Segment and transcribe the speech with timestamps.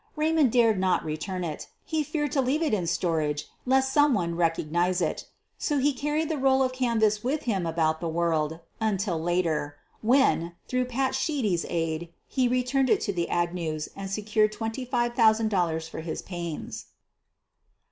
[0.17, 4.33] 'Eaymond dared not return it— he feared 'to leave it in storage lest some one
[4.33, 5.27] recognize it.
[5.59, 10.55] So he carried the roll of canvas with him about the world until later, when,
[10.67, 15.17] through "Pat" Sheedy 's aid, he returned it to the Agnews and secured $25,
[15.71, 16.85] 000 for his pains.